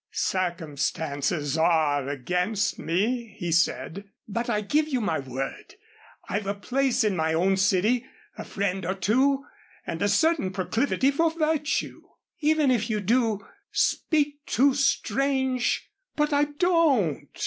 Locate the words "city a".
7.55-8.43